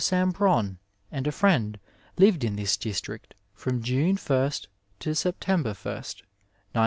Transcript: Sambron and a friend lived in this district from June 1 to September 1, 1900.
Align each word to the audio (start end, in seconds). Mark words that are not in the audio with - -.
Sambron 0.03 0.79
and 1.11 1.27
a 1.27 1.31
friend 1.31 1.79
lived 2.17 2.43
in 2.43 2.55
this 2.55 2.75
district 2.75 3.35
from 3.53 3.83
June 3.83 4.17
1 4.17 4.51
to 5.01 5.13
September 5.13 5.73
1, 5.73 5.75
1900. 5.85 6.23